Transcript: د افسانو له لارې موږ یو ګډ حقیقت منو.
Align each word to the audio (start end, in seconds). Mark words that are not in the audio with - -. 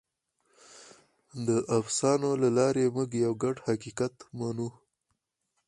د 1.47 1.49
افسانو 1.79 2.29
له 2.41 2.49
لارې 2.57 2.93
موږ 2.95 3.09
یو 3.25 3.33
ګډ 3.43 3.55
حقیقت 3.67 4.15
منو. 4.37 4.69